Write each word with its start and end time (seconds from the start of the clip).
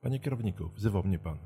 Panie 0.00 0.20
kierowniku, 0.20 0.68
wzywał 0.68 1.02
mnie 1.04 1.18
pan. 1.18 1.38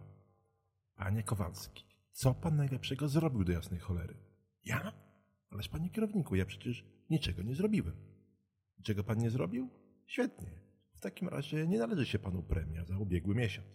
Panie 0.97 1.23
Kowalski, 1.23 1.85
co 2.13 2.35
pan 2.35 2.57
najlepszego 2.57 3.09
zrobił 3.09 3.45
do 3.45 3.53
jasnej 3.53 3.81
cholery? 3.81 4.17
Ja? 4.65 4.93
Ależ 5.51 5.69
panie 5.69 5.91
kierowniku, 5.91 6.37
ja 6.37 6.47
przecież 6.47 6.85
niczego 7.11 7.43
nie 7.43 7.55
zrobiłem. 7.55 7.97
Czego 8.83 9.05
pan 9.05 9.19
nie 9.19 9.31
zrobił? 9.31 9.69
Świetnie. 10.07 10.51
W 10.95 11.01
takim 11.01 11.29
razie 11.29 11.67
nie 11.67 11.79
należy 11.79 12.07
się 12.07 12.19
panu 12.19 12.43
premia 12.43 12.85
za 12.85 12.99
ubiegły 12.99 13.35
miesiąc. 13.35 13.69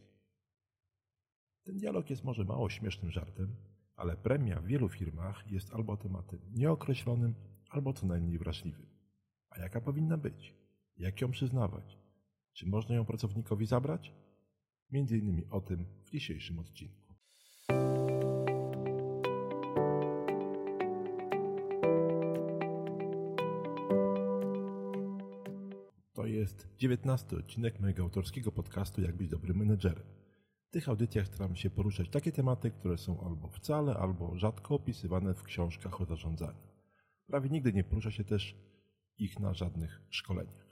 Ten 1.63 1.77
dialog 1.77 2.09
jest 2.09 2.23
może 2.23 2.43
mało 2.43 2.69
śmiesznym 2.69 3.11
żartem, 3.11 3.55
ale 3.95 4.17
premia 4.17 4.61
w 4.61 4.65
wielu 4.65 4.89
firmach 4.89 5.51
jest 5.51 5.73
albo 5.73 5.97
tematem 5.97 6.39
nieokreślonym, 6.51 7.35
albo 7.69 7.93
co 7.93 8.07
najmniej 8.07 8.39
wrażliwym. 8.39 8.89
A 9.49 9.59
jaka 9.59 9.81
powinna 9.81 10.17
być? 10.17 10.55
Jak 10.97 11.21
ją 11.21 11.31
przyznawać? 11.31 11.97
Czy 12.53 12.67
można 12.67 12.95
ją 12.95 13.05
pracownikowi 13.05 13.65
zabrać? 13.65 14.13
Między 14.91 15.17
innymi 15.17 15.45
o 15.49 15.61
tym 15.61 15.85
w 16.05 16.09
dzisiejszym 16.09 16.59
odcinku. 16.59 17.13
To 26.13 26.25
jest 26.25 26.67
dziewiętnasty 26.77 27.37
odcinek 27.37 27.79
mojego 27.79 28.03
autorskiego 28.03 28.51
podcastu 28.51 29.01
Jak 29.01 29.15
być 29.15 29.29
dobrym 29.29 29.57
menedżerem. 29.57 30.03
W 30.67 30.71
tych 30.71 30.89
audycjach 30.89 31.27
staram 31.27 31.55
się 31.55 31.69
poruszać 31.69 32.09
takie 32.09 32.31
tematy, 32.31 32.71
które 32.71 32.97
są 32.97 33.25
albo 33.25 33.47
wcale, 33.47 33.93
albo 33.95 34.37
rzadko 34.37 34.75
opisywane 34.75 35.33
w 35.33 35.43
książkach 35.43 36.01
o 36.01 36.05
zarządzaniu. 36.05 36.67
Prawie 37.27 37.49
nigdy 37.49 37.73
nie 37.73 37.83
porusza 37.83 38.11
się 38.11 38.23
też 38.23 38.55
ich 39.17 39.39
na 39.39 39.53
żadnych 39.53 40.01
szkoleniach. 40.09 40.68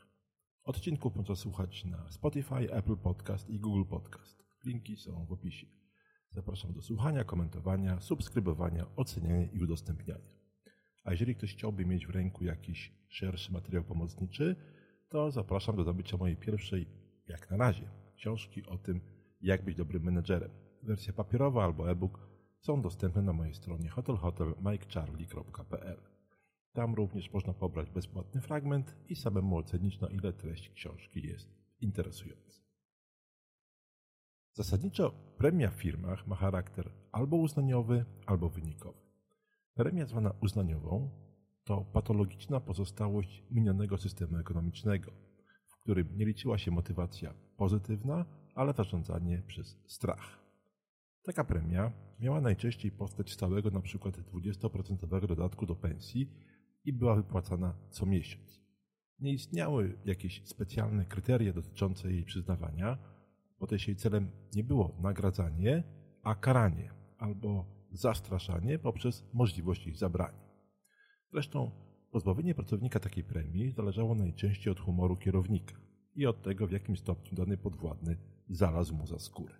Odcinków 0.68 1.16
można 1.16 1.36
słuchać 1.36 1.86
na 1.86 2.12
Spotify, 2.12 2.74
Apple 2.74 2.98
Podcast 2.98 3.50
i 3.50 3.60
Google 3.60 3.90
Podcast. 3.90 4.44
Linki 4.66 4.98
są 4.98 5.26
w 5.26 5.32
opisie. 5.32 5.68
Zapraszam 6.30 6.74
do 6.74 6.82
słuchania, 6.82 7.24
komentowania, 7.24 8.00
subskrybowania, 8.00 8.86
oceniania 8.96 9.52
i 9.52 9.64
udostępniania. 9.64 10.36
A 11.04 11.12
jeżeli 11.12 11.36
ktoś 11.36 11.54
chciałby 11.54 11.86
mieć 11.86 12.08
w 12.08 12.09
ręku 12.09 12.44
jakiś 12.44 12.94
szerszy 13.09 13.52
materiał 13.52 13.84
pomocniczy, 13.84 14.56
to 15.09 15.32
zapraszam 15.32 15.76
do 15.76 15.84
zdobycia 15.84 16.18
mojej 16.18 16.38
pierwszej, 16.38 16.88
jak 17.28 17.52
na 17.52 17.58
razie, 17.58 17.90
książki 18.16 18.66
o 18.66 18.78
tym, 18.78 19.02
jak 19.42 19.66
być 19.66 19.78
dobrym 19.78 20.04
menedżerem. 20.04 20.52
Wersja 20.84 21.14
papierowa 21.14 21.64
albo 21.64 21.92
e-book 21.92 22.30
są 22.59 22.81
dostępne 22.81 23.22
na 23.22 23.34
mojej 23.34 23.54
stronie 23.54 23.90
hotelhotelmikecharlie.pl. 23.90 26.17
Tam 26.78 26.95
również 26.95 27.33
można 27.33 27.53
pobrać 27.53 27.89
bezpłatny 27.89 28.42
fragment 28.42 28.95
i 29.09 29.16
samemu 29.16 29.58
ocenić, 29.58 30.00
na 30.00 30.08
ile 30.08 30.33
treść 30.33 30.70
książki 30.70 31.28
jest 31.28 31.50
interesująca. 31.81 32.61
Zasadniczo 34.53 35.11
premia 35.38 35.72
w 35.72 35.73
firmach 35.73 36.28
ma 36.28 36.36
charakter 36.36 36.92
albo 37.11 37.38
uznaniowy, 37.38 38.06
albo 38.25 38.50
wynikowy. 38.50 39.00
Premia 39.73 40.06
zwana 40.06 40.31
uznaniową 40.42 41.09
to 41.64 41.86
patologiczna 41.94 42.59
pozostałość 42.59 43.44
minionego 43.52 43.97
systemu 43.97 44.38
ekonomicznego, 44.38 45.12
w 45.67 45.75
którym 45.75 46.17
nie 46.17 46.25
liczyła 46.25 46.58
się 46.58 46.72
motywacja 46.72 47.34
pozytywna, 47.58 48.25
ale 48.56 48.73
zarządzanie 48.73 49.44
przez 49.47 49.78
strach. 49.88 50.39
Taka 51.23 51.44
premia 51.44 51.91
miała 52.19 52.41
najczęściej 52.41 52.91
postać 52.91 53.34
stałego 53.34 53.69
np. 53.69 54.12
20% 54.34 55.28
dodatku 55.28 55.66
do 55.66 55.75
pensji 55.75 56.30
i 56.88 56.94
była 56.94 57.16
wypłacana 57.16 57.74
co 57.90 58.06
miesiąc. 58.06 58.62
Nie 59.20 59.34
istniały 59.34 59.98
jakieś 60.06 60.42
specjalne 60.46 61.06
kryteria 61.06 61.54
dotyczące 61.54 62.12
jej 62.12 62.24
przyznawania, 62.24 62.98
bo 63.60 63.68
też 63.68 63.88
jej 63.88 63.98
celem 63.98 64.32
nie 64.56 64.64
było 64.64 64.96
nagradzanie, 65.02 65.84
a 66.24 66.36
karanie 66.36 66.92
albo 67.18 67.66
zastraszanie 67.92 68.80
poprzez 68.80 69.24
możliwość 69.34 69.86
jej 69.86 69.96
zabrania. 69.96 70.48
Zresztą 71.32 71.72
pozbawienie 72.12 72.56
pracownika 72.56 73.00
takiej 73.00 73.24
premii 73.24 73.72
zależało 73.72 74.16
najczęściej 74.16 74.72
od 74.72 74.80
humoru 74.80 75.18
kierownika 75.18 75.76
i 76.16 76.26
od 76.26 76.42
tego, 76.42 76.68
w 76.68 76.72
jakim 76.72 76.97
stopniu 76.97 77.38
dany 77.38 77.58
podwładny 77.58 78.18
zalazł 78.50 78.96
mu 78.96 79.08
za 79.08 79.20
skórę. 79.20 79.53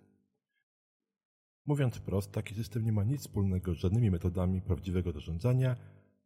Mówiąc 1.66 1.96
wprost, 1.96 2.32
taki 2.32 2.54
system 2.54 2.84
nie 2.84 2.92
ma 2.92 3.04
nic 3.04 3.20
wspólnego 3.20 3.74
z 3.74 3.78
żadnymi 3.78 4.10
metodami 4.10 4.62
prawdziwego 4.62 5.12
zarządzania, 5.12 5.76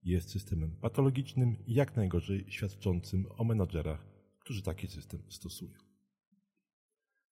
jest 0.03 0.31
systemem 0.31 0.77
patologicznym 0.81 1.57
i 1.67 1.75
jak 1.75 1.97
najgorzej 1.97 2.45
świadczącym 2.49 3.27
o 3.37 3.45
menadżerach, 3.45 4.07
którzy 4.39 4.63
taki 4.63 4.87
system 4.89 5.23
stosują. 5.29 5.73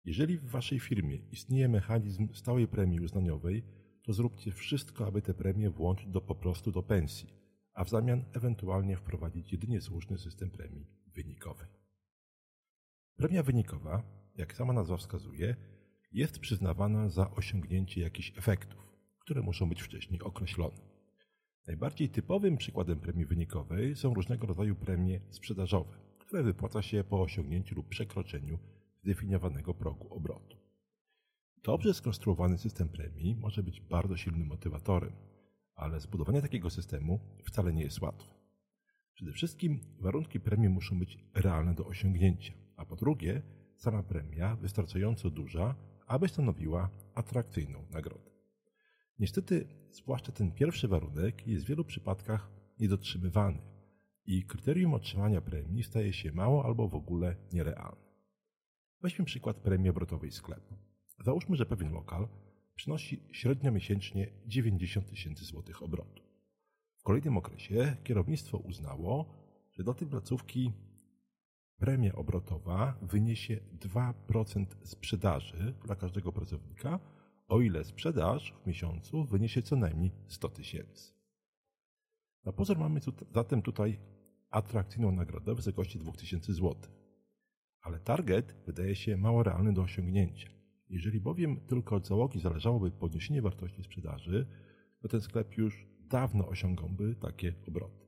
Jeżeli 0.04 0.38
w 0.38 0.50
Waszej 0.50 0.80
firmie 0.80 1.16
istnieje 1.16 1.69
mechanizm 1.69 2.28
stałej 2.34 2.69
premii 2.69 3.00
uznaniowej, 3.00 3.62
to 4.03 4.12
zróbcie 4.12 4.53
wszystko, 4.53 5.06
aby 5.06 5.22
tę 5.22 5.34
premię 5.34 5.70
włączyć 5.70 6.06
do 6.06 6.20
po 6.20 6.34
prostu 6.34 6.72
do 6.72 6.82
pensji, 6.82 7.28
a 7.75 7.84
w 7.84 7.88
zamian 7.88 8.25
ewentualnie 8.32 8.97
wprowadzić 8.97 9.53
jedynie 9.53 9.80
słuszny 9.80 10.19
system 10.19 10.50
premii 10.50 10.86
wynikowej. 11.06 11.69
Premia 13.16 13.42
wynikowa, 13.42 14.03
jak 14.36 14.54
sama 14.54 14.72
nazwa 14.72 14.97
wskazuje, 14.97 15.56
jest 16.12 16.38
przyznawana 16.38 17.09
za 17.09 17.30
osiągnięcie 17.30 18.00
jakichś 18.00 18.38
efektów, 18.38 18.92
które 19.19 19.42
muszą 19.42 19.69
być 19.69 19.82
wcześniej 19.82 20.22
określone. 20.22 20.99
Najbardziej 21.66 22.09
typowym 22.09 22.56
przykładem 22.56 23.00
premii 23.00 23.26
wynikowej 23.26 23.97
są 23.97 24.15
różnego 24.15 24.47
rodzaju 24.47 24.76
premie 24.76 25.21
sprzedażowe, 25.31 25.97
które 26.19 26.43
wypłaca 26.43 26.82
się 26.82 27.04
po 27.04 27.22
osiągnięciu 27.22 27.75
lub 27.75 27.88
przekroczeniu 27.88 28.59
zdefiniowanego 29.03 29.75
progu 29.75 30.15
obrotu. 30.15 30.56
Dobrze 31.62 31.94
skonstruowany 31.94 32.59
system 32.59 32.88
premii 32.88 33.37
może 33.37 33.62
być 33.62 33.81
bardzo 33.81 34.16
silnym 34.16 34.47
motywatorem, 34.47 35.12
ale 35.75 36.00
zbudowanie 36.00 36.43
takiego 36.43 36.71
systemu 36.71 37.21
wcale 37.44 37.72
nie 37.72 37.82
jest 37.82 38.00
łatwe. 38.00 38.34
Przede 39.15 39.32
wszystkim 39.32 39.81
warunki 39.98 40.41
premii 40.41 40.69
muszą 40.69 40.98
być 40.98 41.19
realne 41.34 41.75
do 41.75 41.87
osiągnięcia, 41.87 42.53
a 42.77 42.84
po 42.84 42.97
drugie, 42.97 43.42
sama 43.77 44.03
premia 44.03 44.56
wystarczająco 44.56 45.31
duża, 45.31 45.75
aby 46.06 46.28
stanowiła 46.28 46.91
atrakcyjną 47.15 47.84
nagrodę. 47.91 48.29
Niestety, 49.20 49.66
zwłaszcza 49.91 50.32
ten 50.32 50.53
pierwszy 50.53 50.88
warunek 50.88 51.47
jest 51.47 51.64
w 51.64 51.69
wielu 51.69 51.84
przypadkach 51.84 52.50
niedotrzymywany 52.78 53.58
i 54.26 54.44
kryterium 54.44 54.94
otrzymania 54.94 55.41
premii 55.41 55.82
staje 55.82 56.12
się 56.12 56.32
mało 56.32 56.64
albo 56.64 56.88
w 56.88 56.94
ogóle 56.94 57.36
nierealne. 57.53 58.10
Weźmy 59.03 59.25
przykład 59.25 59.56
premii 59.56 59.91
obrotowej 59.91 60.30
sklepu. 60.30 60.75
Załóżmy, 61.25 61.56
że 61.56 61.66
pewien 61.66 61.92
lokal 61.92 62.28
przynosi 62.75 63.22
średnio 63.32 63.72
miesięcznie 63.72 64.30
90 64.47 65.10
tysięcy 65.10 65.44
złotych 65.44 65.82
obrotu. 65.82 66.22
W 66.97 67.03
kolejnym 67.03 67.36
okresie 67.36 67.97
kierownictwo 68.04 68.59
uznało, 68.59 69.34
że 69.72 69.84
do 69.84 69.94
tej 69.94 70.09
placówki 70.09 70.72
premia 71.78 72.14
obrotowa 72.14 72.98
wyniesie 73.03 73.60
2% 73.80 74.66
sprzedaży 74.82 75.75
dla 75.84 75.97
każdego 75.97 76.32
pracownika, 76.32 77.00
o 77.50 77.60
ile 77.60 77.84
sprzedaż 77.84 78.54
w 78.62 78.66
miesiącu 78.66 79.24
wyniesie 79.24 79.62
co 79.62 79.76
najmniej 79.76 80.10
100 80.28 80.48
tysięcy. 80.48 81.12
Na 82.44 82.52
pozór 82.52 82.78
mamy 82.78 83.00
tu, 83.00 83.12
zatem 83.34 83.62
tutaj 83.62 83.98
atrakcyjną 84.50 85.12
nagrodę 85.12 85.54
w 85.54 85.56
wysokości 85.56 85.98
2000 85.98 86.52
zł. 86.52 86.74
Ale 87.82 88.00
target 88.00 88.56
wydaje 88.66 88.96
się 88.96 89.16
mało 89.16 89.42
realny 89.42 89.72
do 89.72 89.82
osiągnięcia. 89.82 90.50
Jeżeli 90.88 91.20
bowiem 91.20 91.60
tylko 91.60 91.96
od 91.96 92.06
załogi 92.06 92.40
zależałoby 92.40 92.90
podniesienie 92.90 93.42
wartości 93.42 93.82
sprzedaży, 93.82 94.46
to 95.02 95.08
ten 95.08 95.20
sklep 95.20 95.56
już 95.56 95.86
dawno 96.00 96.48
osiągałby 96.48 97.14
takie 97.14 97.54
obroty. 97.68 98.06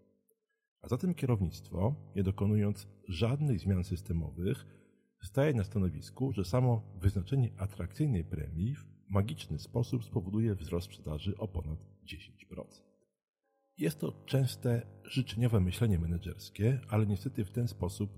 A 0.83 0.89
zatem 0.89 1.15
kierownictwo, 1.15 1.95
nie 2.17 2.23
dokonując 2.23 2.89
żadnych 3.09 3.61
zmian 3.61 3.85
systemowych, 3.85 4.67
staje 5.23 5.55
na 5.55 5.65
stanowisku, 5.65 6.33
że 6.33 6.45
samo 6.45 6.83
wyznaczenie 7.01 7.51
atrakcyjnej 7.59 8.25
premii 8.25 8.75
magiczny 9.13 9.59
sposób 9.59 10.05
spowoduje 10.05 10.55
wzrost 10.55 10.87
sprzedaży 10.87 11.37
o 11.39 11.49
ponad 11.49 11.79
10%. 12.05 12.65
Jest 13.79 14.01
to 14.01 14.13
częste 14.27 14.87
życzeniowe 15.05 15.61
myślenie 15.61 15.99
menedżerskie, 15.99 16.81
ale 16.89 17.07
niestety 17.07 17.45
w 17.45 17.51
ten 17.51 17.69
sposób 17.69 18.11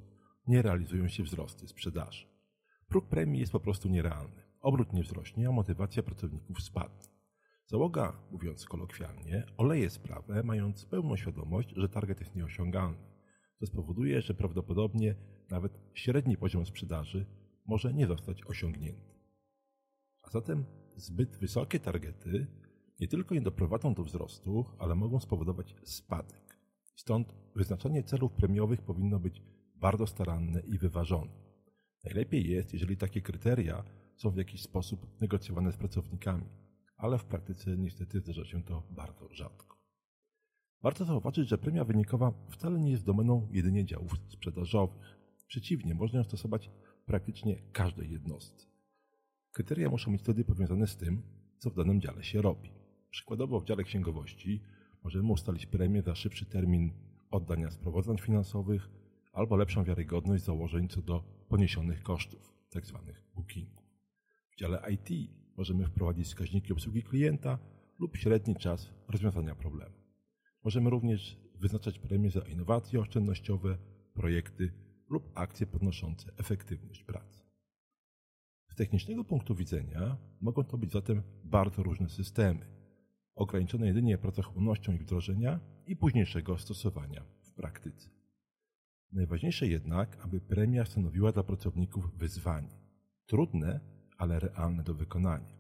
nie 0.46 0.62
realizują 0.62 1.08
się 1.08 1.22
wzrosty 1.22 1.68
sprzedaży. 1.68 2.26
Próg 2.88 3.08
premii 3.08 3.40
jest 3.40 3.52
po 3.52 3.60
prostu 3.60 3.88
nierealny. 3.88 4.42
Obrót 4.60 4.92
nie 4.92 5.02
wzrośnie, 5.02 5.48
a 5.48 5.52
motywacja 5.52 6.02
pracowników 6.02 6.62
spadnie. 6.62 7.08
Załoga, 7.66 8.20
mówiąc 8.30 8.66
kolokwialnie, 8.66 9.46
oleje 9.56 9.90
sprawę, 9.90 10.42
mając 10.42 10.86
pełną 10.86 11.16
świadomość, 11.16 11.68
że 11.76 11.88
target 11.88 12.20
jest 12.20 12.34
nieosiągalny. 12.36 13.14
To 13.60 13.66
spowoduje, 13.66 14.22
że 14.22 14.34
prawdopodobnie 14.34 15.14
nawet 15.50 15.72
średni 15.94 16.36
poziom 16.36 16.66
sprzedaży 16.66 17.26
może 17.66 17.94
nie 17.94 18.06
zostać 18.06 18.44
osiągnięty. 18.46 19.14
A 20.22 20.30
zatem 20.30 20.64
zbyt 20.96 21.36
wysokie 21.36 21.80
targety 21.80 22.46
nie 23.00 23.08
tylko 23.08 23.34
nie 23.34 23.40
doprowadzą 23.40 23.94
do 23.94 24.04
wzrostu, 24.04 24.64
ale 24.78 24.94
mogą 24.94 25.20
spowodować 25.20 25.74
spadek. 25.82 26.58
Stąd 26.94 27.34
wyznaczanie 27.56 28.02
celów 28.02 28.32
premiowych 28.32 28.82
powinno 28.82 29.18
być 29.18 29.42
bardzo 29.74 30.06
staranne 30.06 30.60
i 30.60 30.78
wyważone. 30.78 31.32
Najlepiej 32.04 32.50
jest, 32.50 32.72
jeżeli 32.72 32.96
takie 32.96 33.20
kryteria 33.20 33.84
są 34.16 34.30
w 34.30 34.36
jakiś 34.36 34.62
sposób 34.62 35.20
negocjowane 35.20 35.72
z 35.72 35.76
pracownikami, 35.76 36.44
ale 36.96 37.18
w 37.18 37.24
praktyce 37.24 37.76
niestety 37.76 38.20
zdarza 38.20 38.44
się 38.44 38.62
to 38.62 38.82
bardzo 38.90 39.28
rzadko. 39.32 39.76
Warto 40.82 41.04
zauważyć, 41.04 41.48
że 41.48 41.58
premia 41.58 41.84
wynikowa 41.84 42.32
wcale 42.50 42.80
nie 42.80 42.90
jest 42.90 43.04
domeną 43.04 43.48
jedynie 43.52 43.84
działów 43.84 44.12
sprzedażowych. 44.28 45.18
Przeciwnie, 45.46 45.94
można 45.94 46.18
ją 46.18 46.24
stosować 46.24 46.70
praktycznie 47.06 47.62
każdej 47.72 48.10
jednostce. 48.10 48.73
Kryteria 49.54 49.88
muszą 49.88 50.12
być 50.12 50.20
wtedy 50.20 50.44
powiązane 50.44 50.86
z 50.86 50.96
tym, 50.96 51.22
co 51.58 51.70
w 51.70 51.74
danym 51.74 52.00
dziale 52.00 52.24
się 52.24 52.42
robi. 52.42 52.70
Przykładowo 53.10 53.60
w 53.60 53.64
dziale 53.64 53.84
księgowości 53.84 54.60
możemy 55.04 55.32
ustalić 55.32 55.66
premię 55.66 56.02
za 56.02 56.14
szybszy 56.14 56.46
termin 56.46 56.92
oddania 57.30 57.70
sprawozdań 57.70 58.18
finansowych 58.18 58.88
albo 59.32 59.56
lepszą 59.56 59.84
wiarygodność 59.84 60.44
założeń 60.44 60.88
co 60.88 61.02
do 61.02 61.24
poniesionych 61.48 62.02
kosztów, 62.02 62.54
tzw. 62.70 63.00
Tak 63.06 63.22
bookingów. 63.34 63.84
W 64.50 64.56
dziale 64.56 64.82
IT 64.90 65.30
możemy 65.56 65.86
wprowadzić 65.86 66.26
wskaźniki 66.26 66.72
obsługi 66.72 67.02
klienta 67.02 67.58
lub 67.98 68.16
średni 68.16 68.56
czas 68.56 68.90
rozwiązania 69.08 69.54
problemu. 69.54 69.94
Możemy 70.64 70.90
również 70.90 71.40
wyznaczać 71.54 71.98
premie 71.98 72.30
za 72.30 72.40
innowacje 72.40 73.00
oszczędnościowe, 73.00 73.78
projekty 74.14 74.72
lub 75.10 75.30
akcje 75.34 75.66
podnoszące 75.66 76.32
efektywność 76.36 77.04
pracy. 77.04 77.43
Z 78.74 78.76
technicznego 78.76 79.24
punktu 79.24 79.54
widzenia 79.54 80.16
mogą 80.40 80.64
to 80.64 80.78
być 80.78 80.92
zatem 80.92 81.22
bardzo 81.44 81.82
różne 81.82 82.08
systemy, 82.08 82.66
ograniczone 83.34 83.86
jedynie 83.86 84.18
pracochłonnością 84.18 84.92
ich 84.92 85.02
wdrożenia 85.02 85.60
i 85.86 85.96
późniejszego 85.96 86.58
stosowania 86.58 87.24
w 87.42 87.52
praktyce. 87.52 88.10
Najważniejsze 89.12 89.66
jednak, 89.66 90.24
aby 90.24 90.40
premia 90.40 90.84
stanowiła 90.84 91.32
dla 91.32 91.42
pracowników 91.42 92.18
wyzwanie. 92.18 92.68
Trudne, 93.26 93.80
ale 94.18 94.40
realne 94.40 94.82
do 94.82 94.94
wykonania. 94.94 95.56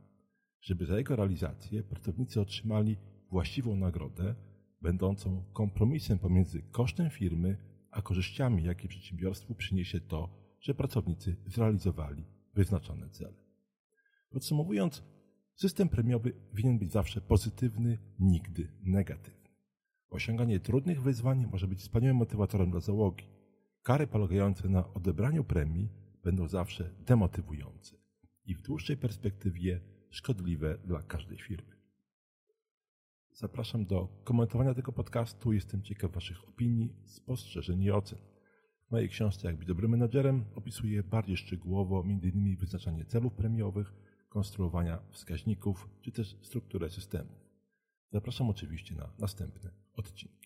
Żeby 0.60 0.86
za 0.86 0.98
jego 0.98 1.16
realizację 1.16 1.82
pracownicy 1.82 2.40
otrzymali 2.40 2.96
właściwą 3.30 3.76
nagrodę, 3.76 4.34
będącą 4.82 5.44
kompromisem 5.52 6.18
pomiędzy 6.18 6.62
kosztem 6.62 7.10
firmy 7.10 7.56
a 7.90 8.02
korzyściami, 8.02 8.64
jakie 8.64 8.88
przedsiębiorstwu 8.88 9.54
przyniesie 9.54 10.00
to, 10.00 10.28
że 10.60 10.74
pracownicy 10.74 11.36
zrealizowali 11.46 12.33
wyznaczone 12.54 13.10
cele. 13.10 13.44
Podsumowując, 14.30 15.02
system 15.54 15.88
premiowy 15.88 16.32
winien 16.52 16.78
być 16.78 16.92
zawsze 16.92 17.20
pozytywny, 17.20 17.98
nigdy 18.18 18.68
negatywny. 18.82 19.48
Osiąganie 20.08 20.60
trudnych 20.60 21.02
wyzwań 21.02 21.46
może 21.52 21.68
być 21.68 21.80
wspaniałym 21.80 22.16
motywatorem 22.16 22.70
dla 22.70 22.80
załogi. 22.80 23.24
Kary 23.82 24.06
polegające 24.06 24.68
na 24.68 24.94
odebraniu 24.94 25.44
premii 25.44 25.88
będą 26.22 26.48
zawsze 26.48 26.90
demotywujące 27.06 27.96
i 28.44 28.54
w 28.54 28.62
dłuższej 28.62 28.96
perspektywie 28.96 29.80
szkodliwe 30.10 30.78
dla 30.84 31.02
każdej 31.02 31.38
firmy. 31.38 31.74
Zapraszam 33.32 33.84
do 33.84 34.08
komentowania 34.24 34.74
tego 34.74 34.92
podcastu. 34.92 35.52
Jestem 35.52 35.82
ciekaw 35.82 36.12
Waszych 36.12 36.48
opinii, 36.48 36.96
spostrzeżeń 37.04 37.82
i 37.82 37.90
ocen. 37.90 38.33
W 38.88 38.90
mojej 38.90 39.08
książce 39.08 39.46
Jak 39.46 39.56
być 39.56 39.68
dobrym 39.68 39.90
menadżerem 39.90 40.44
opisuję 40.54 41.02
bardziej 41.02 41.36
szczegółowo 41.36 42.04
m.in. 42.06 42.56
wyznaczanie 42.56 43.04
celów 43.04 43.32
premiowych, 43.32 43.92
konstruowania 44.28 44.98
wskaźników 45.10 45.88
czy 46.02 46.12
też 46.12 46.36
strukturę 46.42 46.90
systemów. 46.90 47.44
Zapraszam 48.12 48.50
oczywiście 48.50 48.94
na 48.94 49.10
następne 49.18 49.70
odcinki. 49.94 50.43